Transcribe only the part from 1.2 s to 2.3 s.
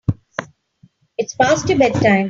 past your bedtime.